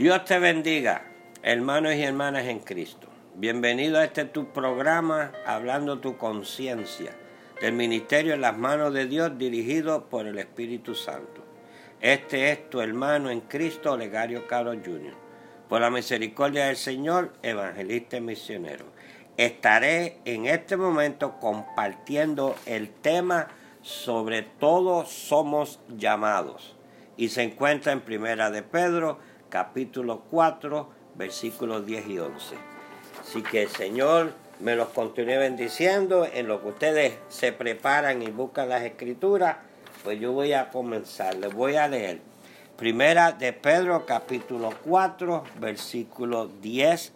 [0.00, 1.02] Dios te bendiga,
[1.42, 3.06] hermanos y hermanas en Cristo.
[3.34, 7.14] Bienvenido a este tu programa, Hablando tu conciencia,
[7.60, 11.44] del Ministerio en las manos de Dios dirigido por el Espíritu Santo.
[12.00, 15.12] Este es tu hermano en Cristo, Olegario Carlos Jr.
[15.68, 18.86] Por la misericordia del Señor, evangelista y misionero.
[19.36, 23.48] Estaré en este momento compartiendo el tema
[23.82, 26.74] sobre todos somos llamados
[27.18, 29.18] y se encuentra en Primera de Pedro
[29.50, 32.56] capítulo 4, versículos 10 y 11.
[33.20, 38.30] Así que el Señor me los continúe bendiciendo en lo que ustedes se preparan y
[38.30, 39.56] buscan las escrituras,
[40.04, 42.20] pues yo voy a comenzar, les voy a leer.
[42.76, 47.12] Primera de Pedro capítulo 4, versículos 10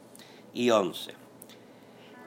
[0.52, 1.14] y 11.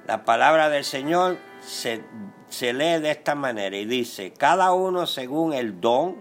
[0.07, 2.01] La palabra del Señor se,
[2.49, 6.15] se lee de esta manera y dice, cada uno según el don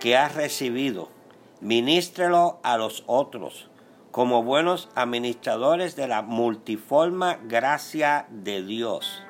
[0.00, 1.15] que ha recibido
[1.60, 3.68] ministrelo a los otros
[4.16, 9.22] como buenos administradores de la multiforme gracia de Dios.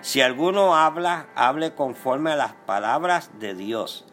[0.00, 4.04] Si alguno habla, hable conforme a las palabras de Dios.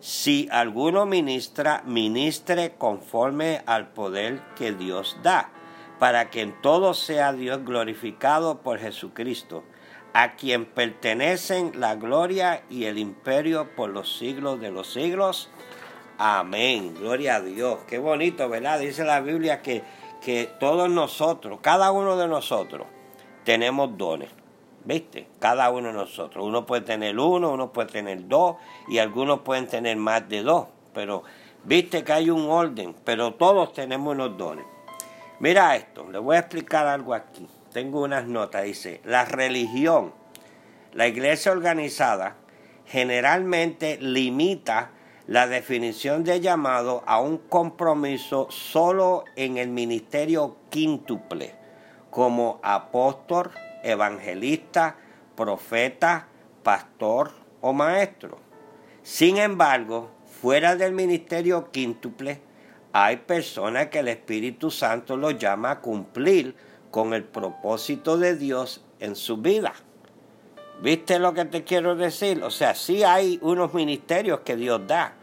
[0.00, 5.52] Si alguno ministra, ministre conforme al poder que Dios da,
[6.00, 9.62] para que en todo sea Dios glorificado por Jesucristo,
[10.12, 15.50] a quien pertenecen la gloria y el imperio por los siglos de los siglos.
[16.24, 16.94] Amén.
[16.94, 17.80] Gloria a Dios.
[17.88, 18.78] Qué bonito, ¿verdad?
[18.78, 19.82] Dice la Biblia que,
[20.24, 22.86] que todos nosotros, cada uno de nosotros,
[23.42, 24.30] tenemos dones.
[24.84, 25.26] ¿Viste?
[25.40, 26.46] Cada uno de nosotros.
[26.46, 28.54] Uno puede tener uno, uno puede tener dos
[28.86, 30.68] y algunos pueden tener más de dos.
[30.94, 31.24] Pero
[31.64, 34.64] viste que hay un orden, pero todos tenemos unos dones.
[35.40, 37.48] Mira esto, le voy a explicar algo aquí.
[37.72, 38.62] Tengo unas notas.
[38.62, 40.12] Dice, la religión,
[40.92, 42.36] la iglesia organizada,
[42.86, 44.92] generalmente limita
[45.32, 51.54] la definición de llamado a un compromiso solo en el ministerio quíntuple,
[52.10, 53.50] como apóstol,
[53.82, 54.94] evangelista,
[55.34, 56.28] profeta,
[56.62, 57.32] pastor
[57.62, 58.40] o maestro.
[59.02, 62.42] Sin embargo, fuera del ministerio quíntuple,
[62.92, 66.54] hay personas que el Espíritu Santo los llama a cumplir
[66.90, 69.72] con el propósito de Dios en su vida.
[70.82, 72.42] ¿Viste lo que te quiero decir?
[72.42, 75.14] O sea, sí hay unos ministerios que Dios da,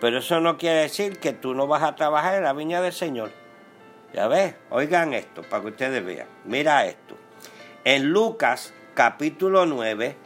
[0.00, 2.92] pero eso no quiere decir que tú no vas a trabajar en la viña del
[2.92, 3.30] Señor.
[4.12, 6.28] Ya ves, oigan esto para que ustedes vean.
[6.44, 7.16] Mira esto.
[7.84, 10.16] En Lucas capítulo 9,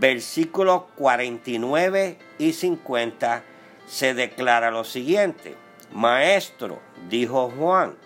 [0.00, 3.42] versículos 49 y 50
[3.86, 5.56] se declara lo siguiente.
[5.92, 7.96] Maestro, dijo Juan,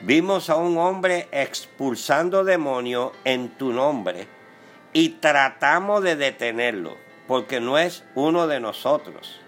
[0.00, 4.26] vimos a un hombre expulsando demonios en tu nombre
[4.92, 6.96] y tratamos de detenerlo,
[7.26, 9.40] porque no es uno de nosotros.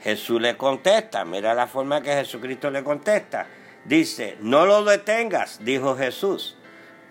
[0.00, 3.46] Jesús le contesta, mira la forma que Jesucristo le contesta.
[3.84, 6.56] Dice, no lo detengas, dijo Jesús,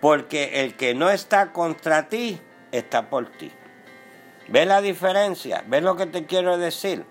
[0.00, 2.40] porque el que no está contra ti,
[2.72, 3.50] está por ti.
[4.48, 5.64] ¿Ves la diferencia?
[5.66, 7.04] ¿Ves lo que te quiero decir?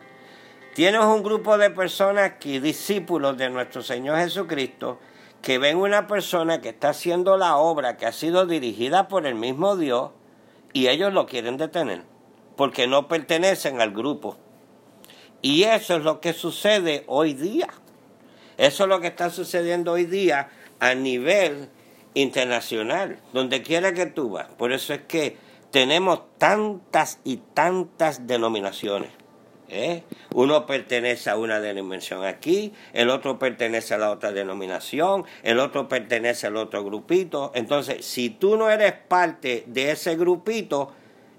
[0.73, 4.99] Tienes un grupo de personas aquí, discípulos de nuestro Señor Jesucristo,
[5.41, 9.35] que ven una persona que está haciendo la obra que ha sido dirigida por el
[9.35, 10.11] mismo Dios
[10.73, 12.15] y ellos lo quieren detener
[12.55, 14.37] porque no pertenecen al grupo.
[15.41, 17.67] Y eso es lo que sucede hoy día.
[18.57, 21.69] Eso es lo que está sucediendo hoy día a nivel
[22.13, 24.47] internacional, donde quiera que tú vas.
[24.57, 25.37] Por eso es que
[25.71, 29.09] tenemos tantas y tantas denominaciones.
[29.69, 30.03] ¿eh?
[30.33, 35.87] Uno pertenece a una denominación aquí, el otro pertenece a la otra denominación, el otro
[35.87, 37.51] pertenece al otro grupito.
[37.55, 40.93] Entonces, si tú no eres parte de ese grupito,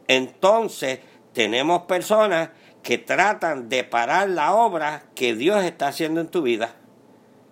[0.06, 1.00] entonces
[1.32, 2.50] tenemos personas
[2.86, 6.76] que tratan de parar la obra que Dios está haciendo en tu vida.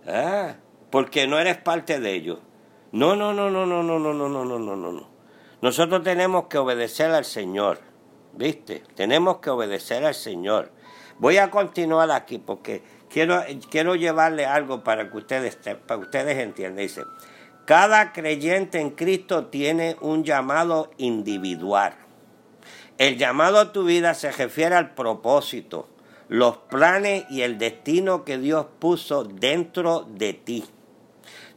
[0.06, 0.54] ¿eh?
[0.90, 2.38] porque no eres parte de ellos.
[2.92, 5.08] No, no, no, no, no, no, no, no, no, no, no, no.
[5.60, 7.80] Nosotros tenemos que obedecer al Señor.
[8.32, 8.84] ¿Viste?
[8.94, 10.70] Tenemos que obedecer al Señor.
[11.18, 13.42] Voy a continuar aquí porque quiero,
[13.72, 16.84] quiero llevarle algo para que ustedes, para que ustedes entiendan.
[16.84, 17.02] Dice,
[17.64, 21.96] cada creyente en Cristo tiene un llamado individual.
[22.96, 25.88] El llamado a tu vida se refiere al propósito,
[26.28, 30.64] los planes y el destino que Dios puso dentro de ti.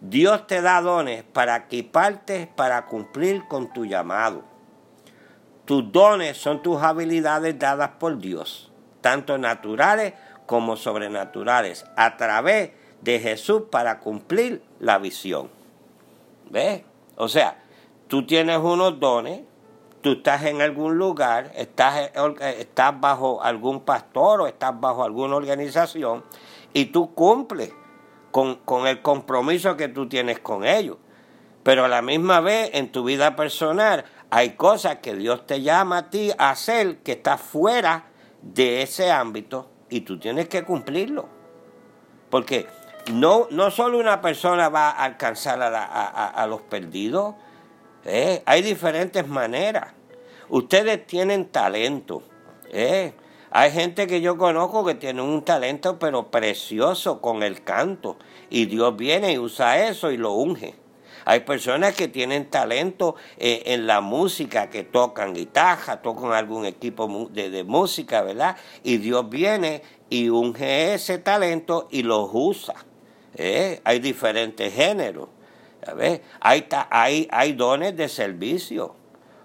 [0.02, 4.44] Dios te da dones para equiparte para cumplir con tu llamado.
[5.66, 10.14] Tus dones son tus habilidades dadas por Dios, tanto naturales
[10.46, 15.50] como sobrenaturales, a través de Jesús para cumplir la visión.
[16.50, 16.84] ¿Ves?
[17.16, 17.64] O sea,
[18.08, 19.42] tú tienes unos dones,
[20.08, 22.12] tú estás en algún lugar, estás,
[22.58, 26.24] estás bajo algún pastor o estás bajo alguna organización
[26.72, 27.74] y tú cumples
[28.32, 30.96] con, el compromiso que tú tienes con ellos.
[31.62, 35.98] Pero a la misma vez en tu vida personal hay cosas que Dios te llama
[35.98, 38.06] a ti a hacer que está fuera
[38.42, 41.28] de ese ámbito y tú tienes que cumplirlo.
[42.30, 42.66] Porque
[43.12, 47.36] no, no solo una persona va a alcanzar a, a, los perdidos,
[48.06, 48.42] ¿eh?
[48.46, 49.97] hay diferentes maneras.
[50.50, 52.24] Ustedes tienen talento.
[52.72, 53.14] ¿eh?
[53.52, 58.18] Hay gente que yo conozco que tiene un talento pero precioso con el canto
[58.50, 60.76] y Dios viene y usa eso y lo unge.
[61.26, 67.30] Hay personas que tienen talento eh, en la música, que tocan guitarra, tocan algún equipo
[67.34, 68.56] de, música, ¿verdad?
[68.84, 72.76] Y Dios viene y unge ese talento y los usa.
[73.36, 73.82] ¿eh?
[73.84, 75.28] Hay diferentes géneros.
[76.40, 78.96] Hay, hay, hay dones de servicio.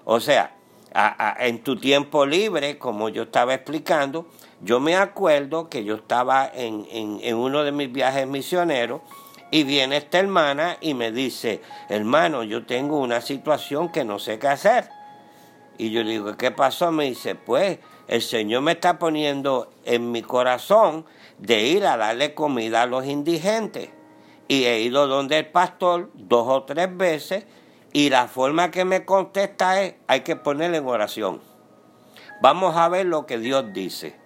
[0.04, 0.54] O sea,
[0.94, 4.26] en tu tiempo libre, como yo estaba explicando,
[4.60, 9.00] yo me acuerdo que yo estaba en, uno de mis viajes misioneros
[9.50, 14.38] y viene esta hermana y me dice, hermano, yo tengo una situación que no sé
[14.38, 14.88] qué hacer.
[15.78, 16.92] Y yo digo, ¿qué pasó?
[16.92, 21.06] Me dice, pues el Señor me está poniendo en mi corazón
[21.38, 23.90] de ir a darle comida a los indigentes.
[24.48, 27.44] Y he ido donde el pastor dos o tres veces
[27.92, 31.40] y la forma que me contesta es, hay que ponerle en oración.
[32.40, 34.22] Vamos a ver lo que Dios dice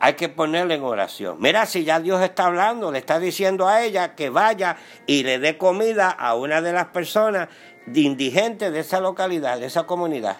[0.00, 1.36] hay que ponerle en oración.
[1.40, 5.38] Mira, si ya Dios está hablando, le está diciendo a ella que vaya y le
[5.38, 7.48] dé comida a una de las personas
[7.94, 10.38] indigentes de esa localidad, de esa comunidad.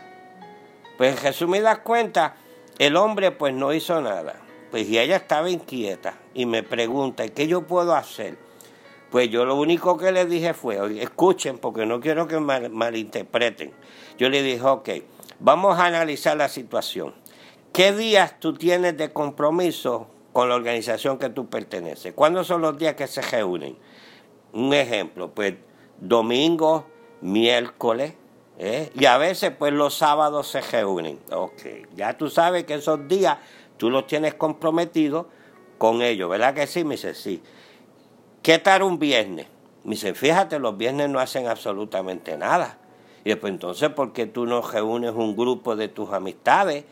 [0.97, 2.33] Pues en resumidas cuentas,
[2.79, 4.37] el hombre pues no hizo nada.
[4.71, 8.38] Pues y ella estaba inquieta y me pregunta, ¿qué yo puedo hacer?
[9.11, 13.73] Pues yo lo único que le dije fue, escuchen porque no quiero que malinterpreten.
[14.19, 14.89] Yo le dije, ok,
[15.41, 17.15] vamos a analizar la situación.
[17.73, 22.15] ¿Qué días tú tienes de compromiso con la organización que tú perteneces?
[22.15, 23.77] ¿Cuándo son los días que se reúnen?
[24.53, 25.55] Un ejemplo, pues
[26.01, 26.87] domingo,
[27.21, 28.15] miércoles,
[28.59, 28.91] ¿eh?
[28.95, 31.19] y a veces pues los sábados se reúnen.
[31.33, 31.62] Ok,
[31.97, 33.39] ya tú sabes que esos días
[33.77, 35.27] tú los tienes comprometidos
[35.79, 36.85] con ellos, ¿verdad que sí?
[36.85, 37.43] Me dice, sí.
[38.43, 39.47] ¿Qué tal un viernes?
[39.85, 42.79] Me dice, fíjate, los viernes no hacen absolutamente nada.
[43.25, 46.85] Y después entonces, ¿por qué tú no reúnes un grupo de tus amistades?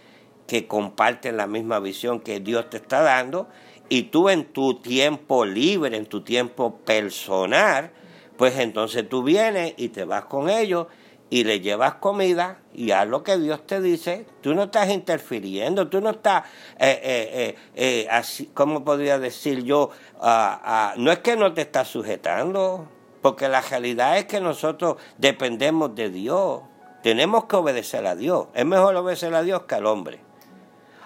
[0.48, 3.48] que comparten la misma visión que Dios te está dando
[3.90, 7.92] y tú en tu tiempo libre, en tu tiempo personal,
[8.38, 10.86] pues entonces tú vienes y te vas con ellos
[11.30, 14.26] y le llevas comida y haz lo que Dios te dice.
[14.40, 16.44] Tú no estás interfiriendo, tú no estás,
[16.78, 19.90] eh, eh, eh, así, ¿cómo podría decir yo?
[20.20, 22.88] Ah, ah, no es que no te estás sujetando,
[23.20, 26.62] porque la realidad es que nosotros dependemos de Dios.
[27.02, 28.48] Tenemos que obedecer a Dios.
[28.54, 30.20] Es mejor obedecer a Dios que al hombre.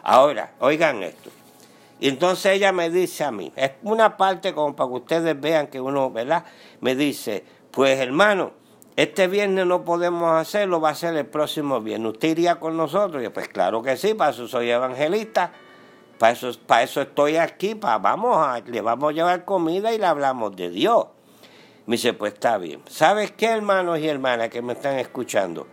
[0.03, 1.31] Ahora, oigan esto.
[2.01, 5.69] Y entonces ella me dice a mí, es una parte como para que ustedes vean
[5.69, 6.45] que uno, ¿verdad?
[6.81, 8.53] Me dice, pues hermano,
[8.97, 12.13] este viernes no podemos hacerlo, va a ser el próximo viernes.
[12.13, 13.23] ¿Usted iría con nosotros?
[13.23, 15.53] Y yo, pues claro que sí, para eso soy evangelista,
[16.19, 16.33] para
[16.83, 20.71] eso, estoy aquí, para, vamos a, le vamos a llevar comida y le hablamos de
[20.71, 21.07] Dios.
[21.87, 22.81] Me dice, pues está bien.
[22.87, 25.67] ¿Sabes qué, hermanos y hermanas que me están escuchando?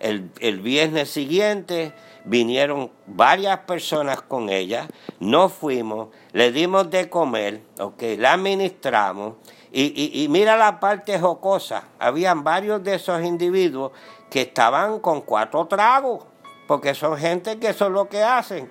[0.00, 1.92] El, el viernes siguiente
[2.24, 4.88] vinieron varias personas con ella,
[5.20, 9.34] no fuimos, le dimos de comer, okay, la administramos
[9.72, 13.92] y, y, mira la parte jocosa, habían varios de esos individuos
[14.30, 16.24] que estaban con cuatro tragos,
[16.66, 18.70] porque son gente que es lo que hacen.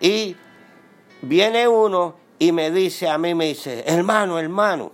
[0.00, 0.36] Y
[1.22, 4.92] viene uno y me dice a mí, me dice, hermano, hermano,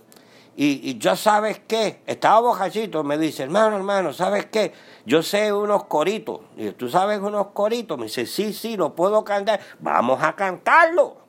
[0.59, 4.73] y, yo sabes qué, estaba bojacito, me dice, hermano, hermano, ¿sabes qué?
[5.05, 6.41] yo sé unos coritos.
[6.57, 7.97] Y ¿tú sabes unos coritos?
[7.97, 9.59] Me dice, sí, sí, lo puedo cantar.
[9.79, 11.26] Vamos a cantarlo.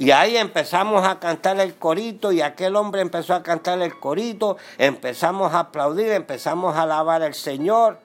[0.00, 4.56] Y ahí empezamos a cantar el corito y aquel hombre empezó a cantar el corito,
[4.78, 7.98] empezamos a aplaudir, empezamos a alabar al Señor.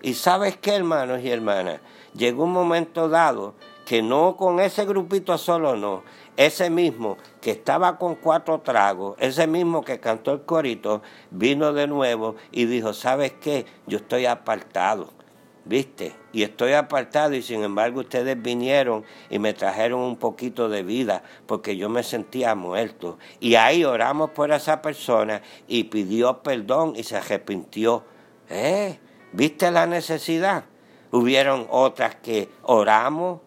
[0.00, 1.80] Y sabes qué, hermanos y hermanas,
[2.14, 3.52] llegó un momento dado
[3.84, 6.02] que no con ese grupito solo no,
[6.38, 11.88] ese mismo que estaba con cuatro tragos, ese mismo que cantó el corito, vino de
[11.88, 13.66] nuevo y dijo, ¿sabes qué?
[13.86, 15.10] Yo estoy apartado,
[15.68, 16.16] ¿viste?
[16.32, 21.22] Y estoy apartado y sin embargo ustedes vinieron y me trajeron un poquito de vida
[21.46, 23.18] porque yo me sentía muerto.
[23.38, 28.04] Y ahí oramos por esa persona y pidió perdón y se arrepintió.
[28.48, 28.98] ¿Eh?
[29.32, 30.64] ¿Viste la necesidad?
[31.12, 33.40] Hubieron otras que oramos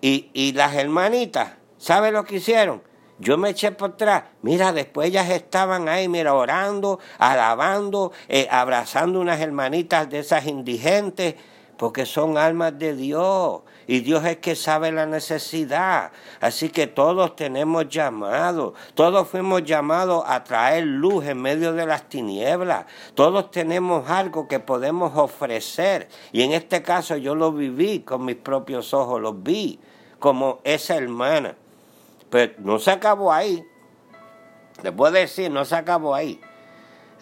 [0.00, 2.82] y, y las hermanitas, ¿sabe lo que hicieron?
[3.18, 4.24] Yo me eché por atrás.
[4.42, 11.34] Mira, después ellas estaban ahí, mira, orando, alabando, eh, abrazando unas hermanitas de esas indigentes.
[11.78, 16.10] porque son almas de Dios y Dios es que sabe la necesidad.
[16.40, 22.08] Así que todos tenemos llamado, todos fuimos llamados a traer luz en medio de las
[22.08, 28.24] tinieblas, todos tenemos algo que podemos ofrecer y en este caso yo lo viví con
[28.24, 29.78] mis propios ojos, lo vi
[30.18, 31.54] como esa hermana.
[32.30, 33.64] Pero no se acabó ahí.
[34.82, 36.40] Les puedo decir, no se acabó ahí.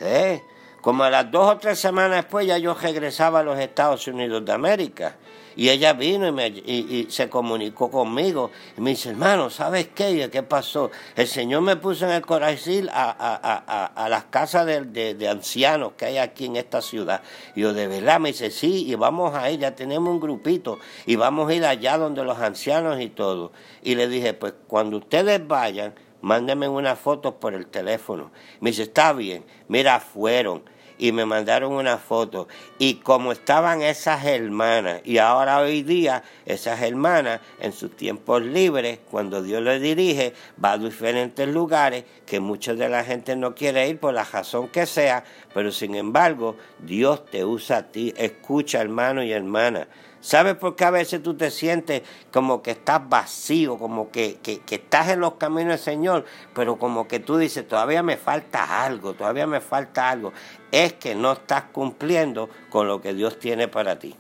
[0.00, 0.42] ¿Eh?
[0.80, 4.44] Como a las dos o tres semanas después ya yo regresaba a los Estados Unidos
[4.44, 5.16] de América.
[5.56, 8.50] Y ella vino y, me, y, se comunicó conmigo.
[8.76, 10.28] Y me dice, hermano, ¿sabes qué?
[10.30, 10.90] ¿Qué pasó?
[11.16, 15.92] El Señor me puso en el corazón a, a, a, las casas de, de, ancianos
[15.96, 17.22] que hay aquí en esta ciudad.
[17.54, 20.78] Y yo, de verdad, me dice, sí, y vamos a ir, ya tenemos un grupito.
[21.06, 23.52] Y vamos a ir allá donde los ancianos y todo.
[23.82, 28.30] Y le dije, pues cuando ustedes vayan, mándenme unas fotos por el teléfono.
[28.60, 30.62] Me dice, está bien, mira, fueron
[30.98, 32.48] y me mandaron una foto.
[32.78, 39.00] Y como estaban esas hermanas, y ahora hoy día esas hermanas en sus tiempos libres,
[39.10, 43.88] cuando Dios les dirige, va a diferentes lugares que mucha de la gente no quiere
[43.88, 45.24] ir por la razón que sea,
[45.54, 48.12] pero sin embargo Dios te usa a ti.
[48.16, 49.88] Escucha hermano y hermana.
[50.26, 52.02] ¿Sabes por qué a veces tú te sientes
[52.32, 57.06] como que estás vacío, como que, que, estás en los caminos del Señor, pero como
[57.06, 60.32] que tú dices, todavía me falta algo, todavía me falta algo?
[60.72, 64.16] Es que no estás cumpliendo con lo que Dios tiene para ti.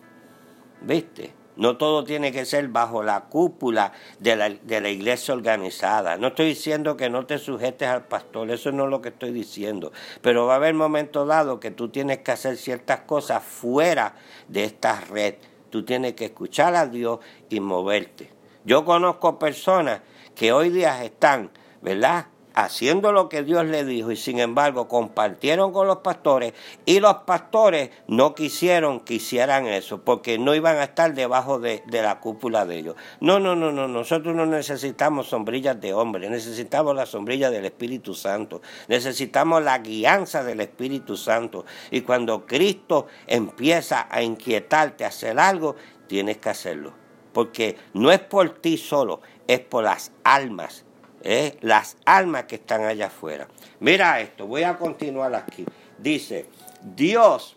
[0.80, 1.34] ¿Viste?
[1.56, 6.18] No todo tiene que ser bajo la cúpula de la, de la, iglesia organizada.
[6.18, 9.32] No estoy diciendo que no te sujetes al pastor, eso no es lo que estoy
[9.32, 9.90] diciendo.
[10.22, 14.14] Pero va a haber momentos dados que tú tienes que hacer ciertas cosas fuera
[14.46, 15.34] de esta red
[15.70, 18.30] Tú tienes que escuchar a Dios y moverte.
[18.64, 20.00] Yo conozco personas
[20.34, 21.50] que hoy día están,
[21.82, 22.26] ¿verdad?
[22.56, 26.54] Haciendo lo que Dios le dijo y sin embargo compartieron con los pastores
[26.86, 31.82] y los pastores no quisieron que hicieran eso porque no iban a estar debajo de,
[31.90, 32.96] la cúpula de ellos.
[33.20, 38.14] No, no, no, no, nosotros no necesitamos sombrillas de hombre, necesitamos la sombrilla del Espíritu
[38.14, 45.38] Santo, necesitamos la guianza del Espíritu Santo y cuando Cristo empieza a inquietarte a hacer
[45.38, 46.94] algo, tienes que hacerlo.
[47.34, 50.85] Porque no es por ti solo, es por las almas
[51.26, 51.58] ¿eh?
[51.60, 53.48] las almas que están allá afuera.
[53.80, 55.66] Mira esto, voy a continuar aquí.
[55.98, 56.46] Dice,
[56.82, 57.56] Dios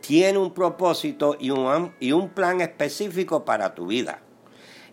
[0.00, 4.20] tiene un propósito y un, y un plan específico para tu vida.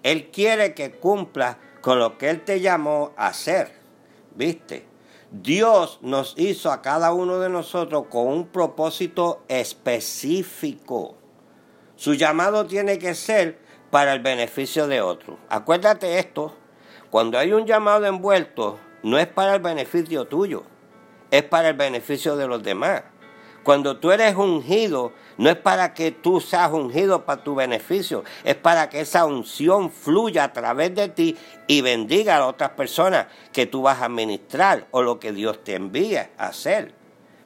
[0.02, 3.72] Él quiere que cumpla con lo que Él te llamó a hacer.
[4.36, 4.88] ¿Viste?
[5.30, 11.16] Dios nos hizo a cada uno de nosotros con un propósito específico.
[11.96, 13.60] Su llamado tiene que ser
[13.92, 15.38] para el beneficio de otros.
[15.50, 16.56] Acuérdate esto,
[17.12, 20.64] cuando hay un llamado envuelto, no es para el beneficio tuyo,
[21.30, 23.04] es para el beneficio de los demás.
[23.64, 28.56] Cuando tú eres ungido, no es para que tú seas ungido para tu beneficio, es
[28.56, 31.38] para que esa unción fluya a través de ti
[31.68, 35.76] y bendiga a otras personas que tú vas a ministrar o lo que Dios te
[35.76, 36.94] envía a hacer.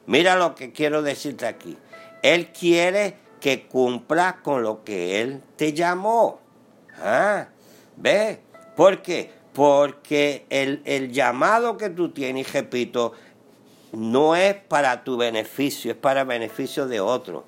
[0.06, 1.76] Mira lo que quiero decirte aquí.
[2.22, 6.40] Él quiere que cumpla con lo que Él te llamó.
[7.02, 7.48] Ah,
[7.96, 8.40] ¿Ve?
[8.76, 9.35] ¿Por qué?
[9.56, 13.14] Porque el, el llamado que tú tienes, repito,
[13.92, 17.44] no es para tu beneficio, es para beneficio de otros.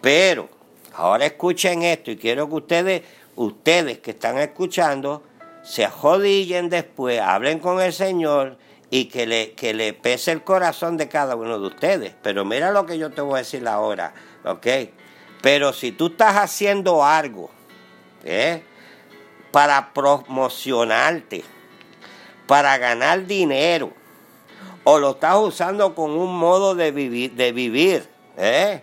[0.00, 0.48] Pero,
[0.94, 3.02] ahora escuchen esto y quiero que ustedes,
[3.36, 5.24] ustedes que están escuchando,
[5.62, 8.56] se ajodillen después, hablen con el Señor
[8.88, 12.14] y que le, que le pese el corazón de cada uno de ustedes.
[12.22, 14.14] Pero mira lo que yo te voy a decir ahora,
[14.46, 14.66] ¿ok?
[15.42, 17.50] Pero si tú estás haciendo algo,
[18.24, 18.62] ¿eh?
[19.52, 21.44] Para promocionarte,
[22.46, 23.92] para ganar dinero,
[24.84, 28.82] o lo estás usando con un modo de vivir, de vivir ¿eh?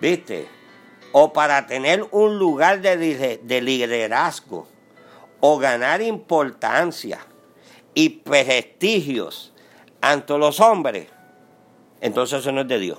[0.00, 0.48] ¿Viste?
[1.12, 4.68] O para tener un lugar de, de liderazgo,
[5.40, 7.18] o ganar importancia
[7.94, 9.52] y prestigios
[10.00, 11.08] ante los hombres,
[12.00, 12.98] entonces eso no es de Dios.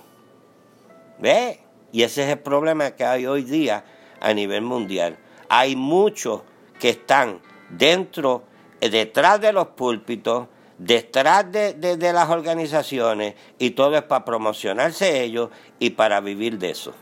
[1.20, 1.60] ¿Ve?
[1.92, 3.84] Y ese es el problema que hay hoy día
[4.20, 5.18] a nivel mundial.
[5.50, 6.42] Hay muchos
[6.80, 8.44] que están dentro,
[8.82, 15.24] eh, detrás de los púlpitos, detrás de, de, las organizaciones y todo es para promocionarse
[15.24, 16.94] ellos y para vivir de eso.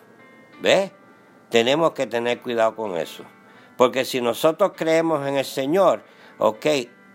[0.62, 0.92] ¿Ves?
[1.50, 3.24] Tenemos que tener cuidado con eso.
[3.78, 6.04] Porque si nosotros creemos en el Señor,
[6.38, 6.66] ok,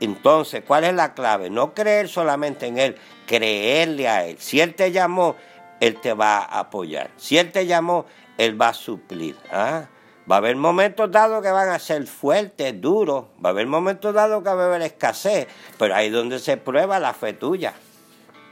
[0.00, 1.50] entonces, ¿cuál es la clave?
[1.50, 4.38] No creer solamente en Él, creerle a Él.
[4.38, 5.36] Si Él te llamó,
[5.80, 7.10] Él te va a apoyar.
[7.16, 8.06] Si Él te llamó,
[8.38, 9.36] Él va a suplir.
[9.52, 9.88] ¿ah?
[10.30, 13.24] Va a haber momentos dados que van a ser fuertes, duros.
[13.44, 15.48] Va a haber momentos dados que va a haber escasez.
[15.78, 17.74] Pero ahí es donde se prueba la fe tuya.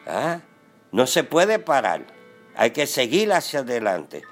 [0.06, 0.40] ¿Ah?
[0.90, 2.06] No se puede parar.
[2.56, 4.23] Hay que seguir hacia adelante.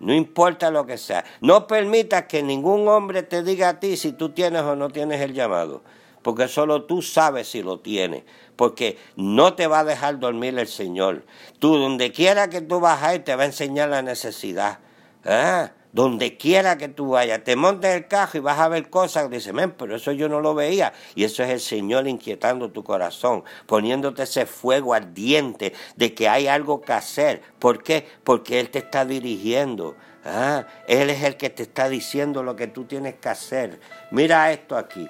[0.00, 1.24] No importa lo que sea.
[1.40, 5.20] No permitas que ningún hombre te diga a ti si tú tienes o no tienes
[5.20, 5.82] el llamado.
[6.22, 8.24] Porque solo tú sabes si lo tienes.
[8.56, 11.24] Porque no te va a dejar dormir el Señor.
[11.60, 14.80] Tú, donde quiera que tú vas a ir, te va a enseñar la necesidad.
[15.24, 15.70] ¿Ah?
[15.96, 19.54] Donde quiera que tú vayas, te montes el cajo y vas a ver cosas, dices,
[19.54, 20.92] men, pero eso yo no lo veía.
[21.14, 26.48] Y eso es el Señor inquietando tu corazón, poniéndote ese fuego ardiente de que hay
[26.48, 27.40] algo que hacer.
[27.58, 28.06] ¿Por qué?
[28.24, 29.96] Porque Él te está dirigiendo.
[30.22, 33.80] Ah, él es el que te está diciendo lo que tú tienes que hacer.
[34.10, 35.08] Mira esto aquí.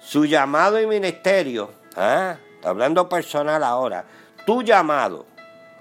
[0.00, 4.06] Su llamado y ministerio, ah, hablando personal ahora,
[4.46, 5.26] tu llamado,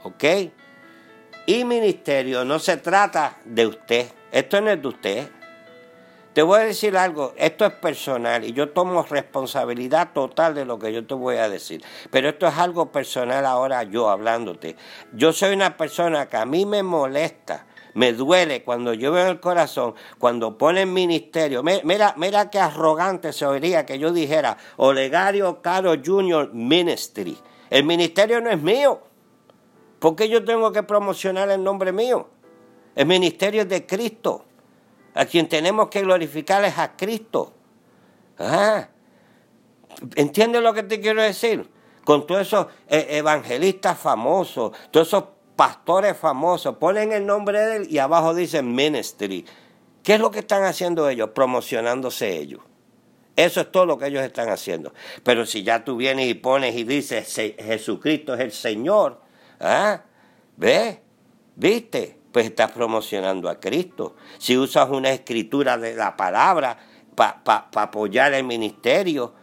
[0.04, 0.26] ¿ok?
[1.46, 5.30] Y ministerio no se trata de usted esto no es de usted.
[6.34, 10.80] Te voy a decir algo, esto es personal y yo tomo responsabilidad total de lo
[10.80, 11.84] que yo te voy a decir.
[12.10, 14.78] Pero esto es algo personal ahora yo hablándote.
[15.12, 19.42] Yo soy una persona que a mí me molesta, me duele cuando yo veo el
[19.42, 21.62] corazón, cuando ponen ministerio.
[21.62, 27.38] Mira, mira qué arrogante se oiría que yo dijera Olegario Caro Junior Ministry.
[27.70, 29.11] El ministerio no es mío.
[30.02, 32.28] ¿Por qué yo tengo que promocionar el nombre mío?
[32.96, 34.44] El ministerio es de Cristo.
[35.14, 37.54] A quien tenemos que glorificar es a Cristo.
[38.40, 38.88] Ah,
[40.16, 41.70] ¿Entiendes lo que te quiero decir?
[42.04, 45.24] Con todos esos eh, evangelistas famosos, todos esos
[45.56, 49.46] pastores famosos, ponen el nombre de él y abajo dicen ministry.
[50.02, 51.30] ¿Qué es lo que están haciendo ellos?
[51.30, 52.62] Promocionándose ellos.
[53.36, 54.96] Eso es todo lo que ellos están haciendo.
[55.22, 59.30] Pero si ya tú vienes y pones y dices Jesucristo es el Señor,
[59.62, 60.02] ¿ah?
[60.58, 61.00] ¿Ves?
[61.56, 62.22] ¿Viste?
[62.32, 64.16] pues estás promocionando a Cristo.
[64.38, 66.78] Si usas una escritura de la palabra
[67.16, 69.34] para apoyar el ministerio,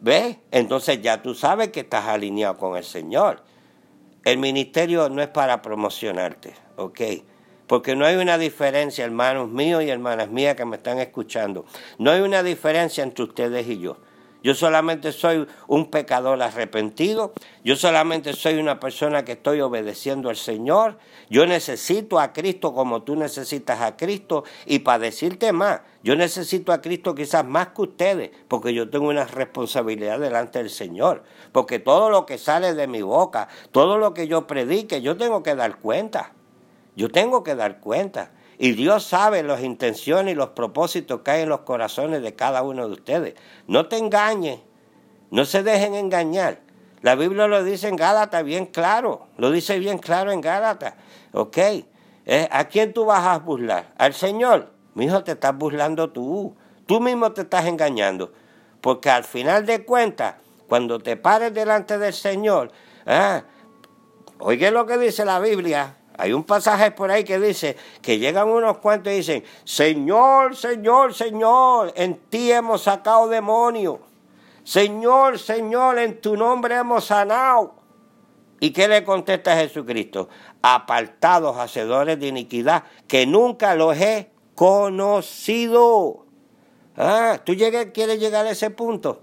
[0.00, 0.38] ¿ves?
[0.50, 3.42] Entonces ya tú sabes que estás alineado con el Señor.
[4.24, 7.00] El ministerio no es para promocionarte, ¿ok?
[7.66, 11.66] Porque no hay una diferencia, hermanos míos y hermanas mías que me están escuchando.
[11.98, 13.98] No hay una diferencia entre ustedes y yo.
[14.44, 17.32] Yo solamente soy un pecador arrepentido.
[17.64, 20.98] Yo solamente soy una persona que estoy obedeciendo al Señor.
[21.30, 24.44] Yo necesito a Cristo como tú necesitas a Cristo.
[24.66, 29.08] Y para decirte más, yo necesito a Cristo quizás más que ustedes, porque yo tengo
[29.08, 31.24] una responsabilidad delante del Señor.
[31.50, 35.42] Porque todo lo que sale de mi boca, todo lo que yo predique, yo tengo
[35.42, 36.34] que dar cuenta.
[36.96, 38.30] Yo tengo que dar cuenta.
[38.58, 42.62] Y Dios sabe las intenciones y los propósitos que hay en los corazones de cada
[42.62, 43.34] uno de ustedes.
[43.66, 44.60] No te engañes,
[45.30, 46.60] no se dejen engañar.
[47.02, 50.94] La Biblia lo dice en Gálatas bien claro, lo dice bien claro en Gálatas.
[51.32, 51.58] ¿Ok?
[52.26, 53.92] Eh, ¿A quién tú vas a burlar?
[53.98, 54.72] ¿Al Señor?
[54.94, 56.56] Mi hijo, te estás burlando tú.
[56.86, 58.32] Tú mismo te estás engañando.
[58.80, 60.36] Porque al final de cuentas,
[60.68, 62.70] cuando te pares delante del Señor,
[63.06, 63.42] ah,
[64.38, 68.48] oye lo que dice la Biblia, hay un pasaje por ahí que dice que llegan
[68.48, 73.98] unos cuantos y dicen, Señor, Señor, Señor, en ti hemos sacado demonios.
[74.62, 77.74] Señor, Señor, en tu nombre hemos sanado.
[78.60, 80.28] ¿Y qué le contesta Jesucristo?
[80.62, 86.24] Apartados, hacedores de iniquidad, que nunca los he conocido.
[86.96, 89.20] Ah, ¿tú quieres llegar a ese punto?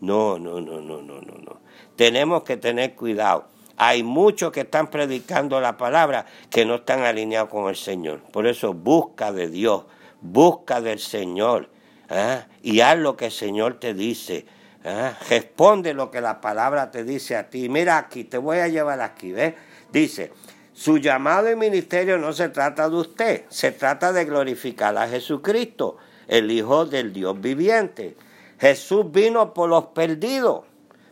[0.00, 1.60] No, no, no, no, no, no, no.
[1.96, 3.48] Tenemos que tener cuidado.
[3.80, 8.20] Hay muchos que están predicando la palabra que no están alineados con el Señor.
[8.32, 9.84] Por eso busca de Dios,
[10.20, 11.70] busca del Señor
[12.10, 12.46] ¿ah?
[12.60, 14.46] y haz lo que el Señor te dice.
[14.84, 15.12] ¿ah?
[15.30, 17.68] Responde lo que la palabra te dice a ti.
[17.68, 19.54] Mira aquí, te voy a llevar aquí, ¿ves?
[19.92, 20.32] Dice,
[20.72, 25.98] su llamado y ministerio no se trata de usted, se trata de glorificar a Jesucristo,
[26.26, 28.16] el Hijo del Dios viviente.
[28.58, 30.67] Jesús vino por los perdidos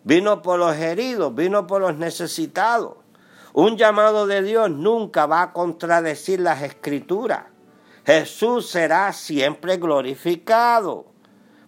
[0.07, 2.95] vino por los heridos, vino por los necesitados.
[3.53, 7.47] Un llamado de Dios nunca va a contradecir las escrituras.
[8.05, 11.07] Jesús será siempre glorificado.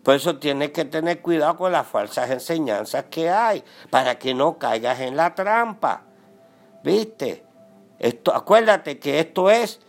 [0.05, 4.57] Por eso tienes que tener cuidado con las falsas enseñanzas que hay, para que no
[4.57, 6.05] caigas en la trampa.
[6.85, 7.45] ¿Viste?
[7.99, 9.81] Esto, acuérdate que esto es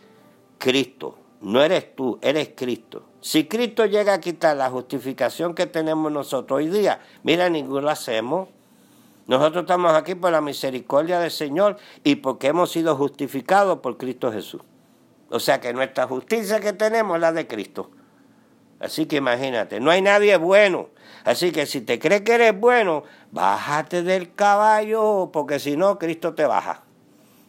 [0.58, 3.04] Cristo, no eres tú, eres Cristo.
[3.20, 7.90] Si Cristo llega a quitar la justificación que tenemos nosotros hoy día, mira, ninguno lo
[7.90, 8.48] hacemos.
[9.26, 14.32] Nosotros estamos aquí por la misericordia del Señor y porque hemos sido justificados por Cristo
[14.32, 14.62] Jesús.
[15.28, 17.90] O sea que nuestra justicia que tenemos es la de Cristo.
[18.80, 20.88] Así que imagínate, no hay nadie bueno.
[21.24, 26.34] Así que si te crees que eres bueno, bájate del caballo, porque si no, Cristo
[26.34, 26.84] te baja.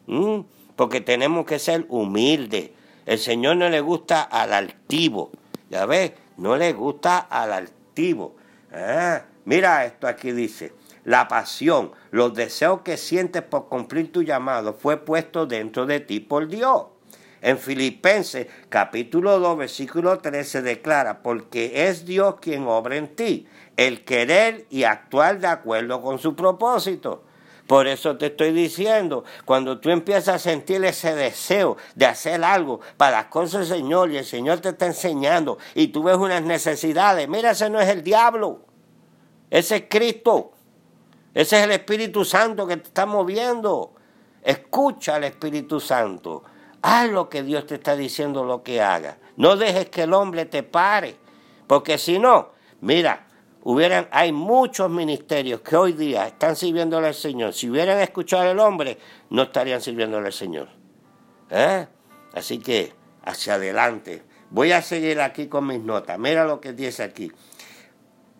[0.08, 0.42] ¿Mm?
[0.76, 2.72] Porque tenemos que ser humildes.
[3.06, 5.32] El Señor no le gusta al altivo.
[5.72, 8.36] Ya ves, no le gusta al altivo.
[8.74, 10.74] Ah, mira esto aquí dice.
[11.06, 16.20] La pasión, los deseos que sientes por cumplir tu llamado fue puesto dentro de ti
[16.20, 16.88] por Dios.
[17.42, 24.04] En Filipenses capítulo 2 versículo 13 declara, porque es Dios quien obra en ti, el
[24.04, 27.24] querer y actuar de acuerdo con su propósito.
[27.72, 32.82] Por eso te estoy diciendo, cuando tú empiezas a sentir ese deseo de hacer algo
[32.98, 36.42] para las cosas del Señor y el Señor te está enseñando y tú ves unas
[36.42, 38.66] necesidades, mira, ese no es el diablo,
[39.50, 40.52] ese es Cristo,
[41.34, 43.94] ese es el Espíritu Santo que te está moviendo.
[44.44, 46.44] Escucha al Espíritu Santo,
[46.82, 49.18] haz lo que Dios te está diciendo lo que haga.
[49.38, 51.16] No dejes que el hombre te pare,
[51.68, 52.50] porque si no,
[52.82, 53.28] mira,
[53.64, 57.54] hubieran, hay muchos ministerios que hoy día están sirviéndole al Señor.
[57.54, 58.98] Si hubieran escuchado al hombre,
[59.30, 60.70] no estarían sirviéndole al Señor.
[61.50, 61.88] ¿Eh?
[62.34, 62.94] Así que,
[63.24, 64.24] hacia adelante.
[64.50, 66.20] Voy a seguir aquí con mis notas.
[66.20, 67.32] Mira lo que dice aquí.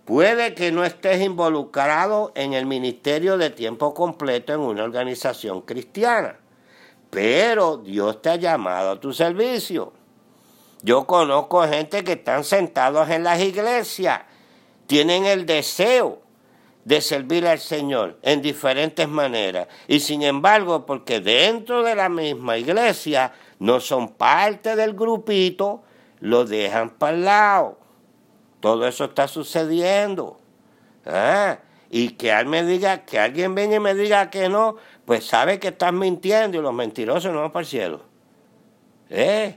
[0.06, 6.38] Puede que no estés involucrado en el ministerio de tiempo completo en una organización cristiana,
[7.10, 9.94] pero Dios te ha llamado a tu servicio.
[10.82, 14.22] Yo conozco gente que están sentados en las iglesias
[14.92, 16.20] tienen el deseo
[16.84, 19.70] de servir al Señor en diferentes maneras.
[19.88, 25.82] Y sin embargo, porque dentro de la misma iglesia no son parte del grupito,
[26.20, 27.80] lo dejan para el lado.
[28.60, 30.42] Todo eso está sucediendo.
[31.06, 34.76] Ah, y que alguien me diga, que alguien venga y me diga que no,
[35.06, 38.02] pues sabe que estás mintiendo y los mentirosos no van para el cielo.
[39.10, 39.56] ¿Eh?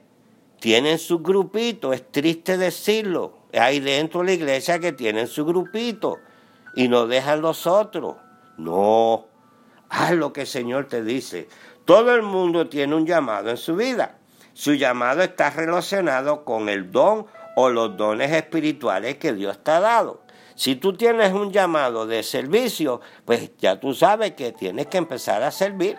[0.60, 6.18] Tienen su grupito, es triste decirlo, hay dentro de la iglesia que tienen su grupito
[6.74, 8.16] y no dejan los otros.
[8.56, 9.26] No,
[9.88, 11.48] haz lo que el Señor te dice.
[11.84, 14.18] Todo el mundo tiene un llamado en su vida.
[14.52, 19.80] Su llamado está relacionado con el don o los dones espirituales que Dios te ha
[19.80, 20.22] dado.
[20.54, 25.42] Si tú tienes un llamado de servicio, pues ya tú sabes que tienes que empezar
[25.42, 25.98] a servir.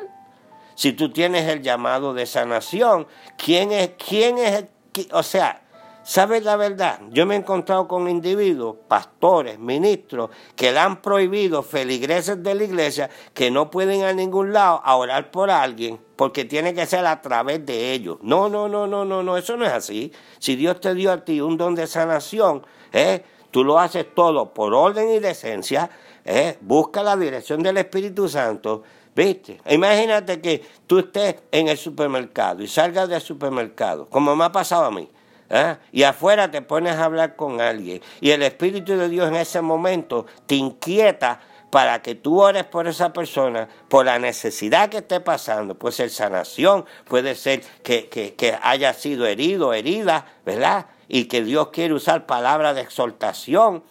[0.75, 4.65] Si tú tienes el llamado de sanación, ¿quién es, quién es,
[5.11, 5.64] o sea,
[6.07, 6.99] ¿Sabes la verdad?
[7.09, 12.63] Yo me he encontrado con individuos, pastores, ministros, que le han prohibido, feligreses de la
[12.63, 17.23] iglesia, que no pueden a ningún lado orar por alguien, porque tiene que ser a
[17.23, 18.19] través de ellos.
[18.21, 20.13] No, no, no, no, no, no, eso no es así.
[20.37, 22.63] Si Dios te dio a ti un don de sanación,
[22.93, 23.23] ¿eh?
[23.49, 25.89] tú lo haces todo por orden y decencia,
[26.23, 26.59] ¿eh?
[26.61, 28.83] busca la dirección del Espíritu Santo,
[29.15, 29.61] ¿Viste?
[29.69, 34.83] Imagínate que tú estés en el supermercado y salgas del supermercado, como me ha pasado
[34.85, 35.09] a mí.
[35.49, 35.77] ¿Ah?
[35.91, 38.01] Y afuera te pones a hablar con alguien.
[38.19, 42.87] Y el Espíritu de Dios en ese momento te inquieta para que tú ores por
[42.87, 45.75] esa persona, por la necesidad que esté pasando.
[45.75, 50.85] Puede ser sanación, puede ser que, que, haya sido herido, herida, ¿verdad?
[51.07, 53.83] Y que Dios quiere usar palabras de exhortación,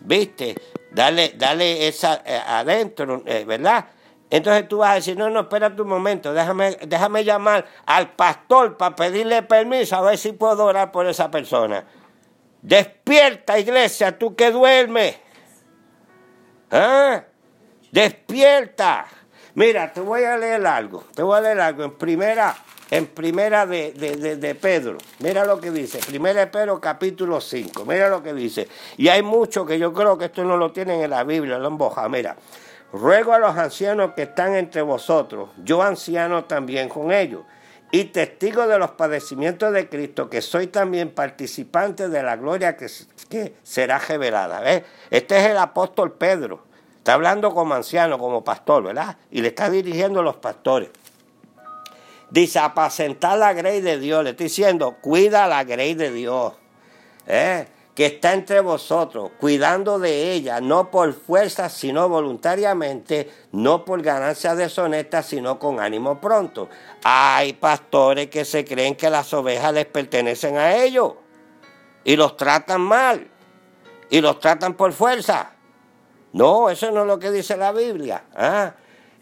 [0.00, 0.54] ¿viste?
[0.92, 3.86] Dale, dale esa eh, adentro, eh, ¿verdad?
[4.32, 8.78] Entonces tú vas a decir, no, no, espérate un momento, déjame, déjame llamar al pastor
[8.78, 11.84] para pedirle permiso a ver si puedo orar por esa persona.
[12.62, 15.18] Despierta, iglesia, tú que duermes.
[16.70, 17.24] ¿Ah?
[17.90, 19.04] Despierta.
[19.54, 21.04] Mira, te voy a leer algo.
[21.14, 22.56] Te voy a leer algo en primera,
[22.90, 24.96] en primera de, de, de, Pedro.
[25.18, 25.98] Mira lo que dice.
[25.98, 27.84] Primera de Pedro capítulo 5.
[27.84, 28.66] Mira lo que dice.
[28.96, 31.68] Y hay mucho que yo creo que esto no lo tienen en la Biblia, lo
[31.68, 32.08] emboja.
[32.08, 32.34] Mira.
[32.92, 37.42] Ruego a los ancianos que están entre vosotros, yo anciano también con ellos,
[37.90, 42.88] y testigo de los padecimientos de Cristo, que soy también participante de la gloria que,
[43.62, 44.62] será revelada.
[45.10, 46.64] Este es el apóstol Pedro,
[46.98, 49.16] está hablando como anciano, como pastor, ¿verdad?
[49.30, 50.90] Y le está dirigiendo a los pastores.
[52.30, 56.54] Dice, apacentar la grey de Dios, le estoy diciendo, cuida la grey de Dios.
[57.26, 57.66] ¿eh?
[57.94, 64.54] Que está entre vosotros, cuidando de ella, no por fuerza, sino voluntariamente, no por ganancia
[64.54, 66.70] deshonesta, sino con ánimo pronto.
[67.04, 71.14] Hay pastores que se creen que las ovejas les pertenecen a ellos
[72.04, 73.28] y los tratan mal
[74.08, 75.52] y los tratan por fuerza.
[76.32, 78.24] No, eso no es lo que dice la Biblia.
[78.34, 78.72] ¿ah?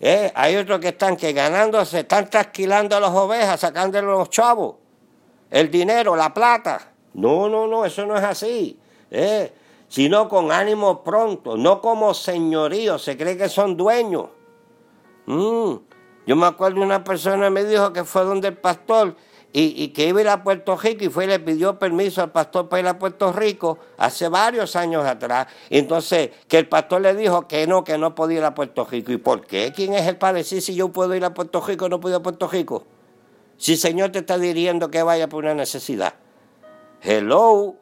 [0.01, 4.77] Eh, hay otros que están que ganándose, están trasquilando a las ovejas, sacándole los chavos,
[5.51, 6.90] el dinero, la plata.
[7.15, 8.79] No, no, no, eso no es así.
[9.11, 9.53] ¿eh?
[9.89, 14.27] Sino con ánimo pronto, no como señorío, se cree que son dueños.
[15.27, 15.75] Mm.
[16.27, 19.17] Yo me acuerdo una persona me dijo que fue donde el pastor
[19.53, 22.31] y, que iba a ir a Puerto Rico y fue y le pidió permiso al
[22.31, 25.49] pastor para ir a Puerto Rico hace varios años atrás.
[25.71, 29.11] entonces, que el pastor le dijo que no, que no podía ir a Puerto Rico.
[29.11, 29.73] ¿Y por qué?
[29.75, 32.15] ¿Quién es el para decir si yo puedo ir a Puerto Rico o no puedo
[32.15, 32.85] ir a Puerto Rico?
[33.57, 36.15] Si el Señor te está dirigiendo que vaya por una necesidad.
[37.03, 37.77] Hello,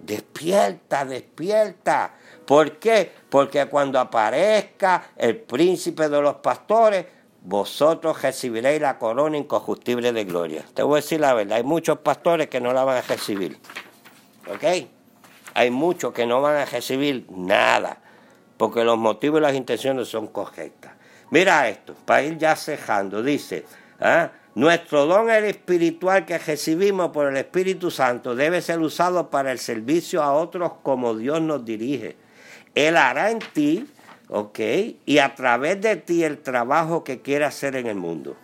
[0.00, 2.14] despierta, despierta.
[2.44, 3.10] ¿Por qué?
[3.28, 7.06] Porque cuando aparezca el príncipe de los pastores,
[7.42, 10.64] vosotros recibiréis la corona incorruptible de gloria.
[10.74, 13.58] Te voy a decir la verdad, hay muchos pastores que no la van a recibir.
[14.48, 14.88] ¿Ok?
[15.54, 17.98] Hay muchos que no van a recibir nada,
[18.56, 20.92] porque los motivos y las intenciones son correctas.
[21.30, 23.64] Mira esto, para ir ya cejando, dice,
[24.00, 24.30] ¿ah?
[24.54, 30.22] Nuestro don espiritual que recibimos por el Espíritu Santo debe ser usado para el servicio
[30.22, 32.16] a otros como Dios nos dirige.
[32.74, 33.86] Él hará en ti
[34.28, 34.58] ¿ok?
[35.06, 38.36] Y a través de ti el trabajo que quiere hacer en el mundo.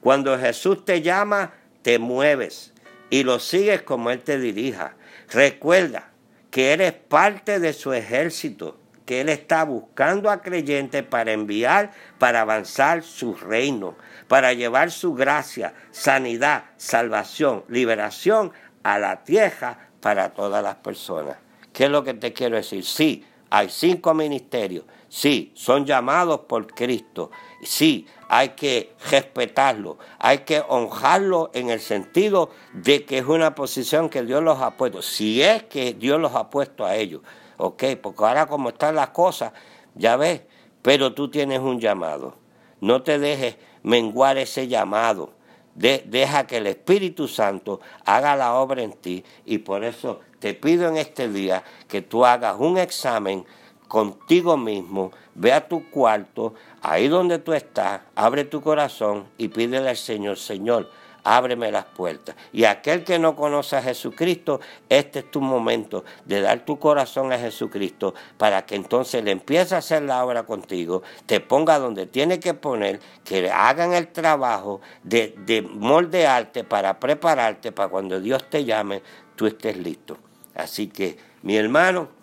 [0.00, 2.72] Cuando Jesús te llama, te mueves
[3.10, 4.96] y lo sigues como Él te dirija.
[5.30, 6.10] Recuerda
[6.50, 12.42] que eres parte de su ejército, que Él está buscando a creyentes para enviar, para
[12.42, 13.96] avanzar su reino,
[14.28, 21.36] para llevar su gracia, sanidad, salvación, liberación a la tierra para todas las personas.
[21.72, 22.84] ¿Qué es lo que te quiero decir?
[22.84, 27.30] Sí, hay cinco ministerios Sí, son llamados por Cristo.
[27.62, 34.08] Sí, hay que respetarlo, hay que honrarlo en el sentido de que es una posición
[34.08, 35.02] que Dios los ha puesto.
[35.02, 37.20] Si es que Dios los ha puesto a ellos,
[37.56, 37.84] ¿ok?
[38.02, 39.52] Porque ahora como están las cosas,
[39.94, 40.42] ya ves,
[40.82, 42.34] pero tú tienes un llamado.
[42.80, 45.34] No te dejes menguar ese llamado.
[45.74, 50.88] deja que el Espíritu Santo haga la obra en ti y por eso te pido
[50.88, 53.46] en este día que tú hagas un examen
[53.88, 59.90] contigo mismo, ve a tu cuarto, ahí donde tú estás, abre tu corazón y pídele
[59.90, 60.90] al Señor, Señor,
[61.24, 62.34] ábreme las puertas.
[62.52, 67.32] Y aquel que no conoce a Jesucristo, este es tu momento de dar tu corazón
[67.32, 72.06] a Jesucristo para que entonces le empiece a hacer la obra contigo, te ponga donde
[72.06, 78.48] tiene que poner, que hagan el trabajo de, de moldearte para prepararte para cuando Dios
[78.48, 79.02] te llame,
[79.36, 80.18] tú estés listo.
[80.54, 82.22] Así que, mi hermano,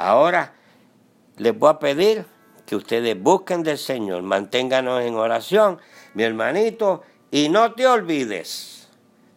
[0.00, 0.54] Ahora
[1.36, 2.24] les voy a pedir
[2.70, 5.80] que ustedes busquen del Señor, manténganos en oración,
[6.14, 7.02] mi hermanito,
[7.32, 8.86] y no te olvides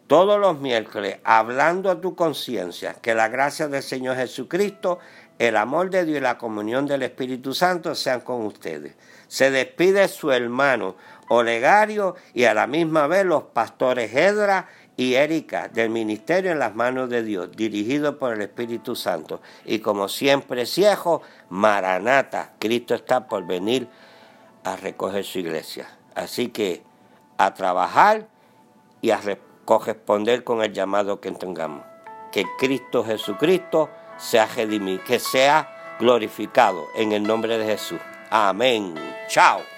[0.05, 4.99] todos los miércoles hablando a tu conciencia que la gracia del Señor Jesucristo,
[5.39, 8.93] el amor de Dios y la comunión del Espíritu Santo sean con ustedes.
[9.27, 10.95] Se despide su hermano
[11.27, 16.75] Olegario y a la misma vez los pastores Edra y Erika del Ministerio en las
[16.75, 19.41] manos de Dios, dirigido por el Espíritu Santo.
[19.65, 23.87] Y como siempre ciego, Maranata, Cristo está por venir
[24.63, 25.87] a recoger su iglesia.
[26.15, 26.83] Así que
[27.37, 28.27] a trabajar
[29.01, 29.19] y a
[29.65, 31.83] corresponder con el llamado que tengamos.
[32.31, 37.99] Que Cristo Jesucristo sea redimido, que sea glorificado en el nombre de Jesús.
[38.29, 38.93] Amén.
[39.27, 39.72] Chao.